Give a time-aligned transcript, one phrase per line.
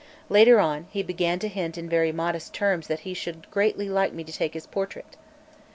[0.29, 4.13] Later on, he began to hint in very modest terms that he should greatly like
[4.13, 5.15] me to take his portrait.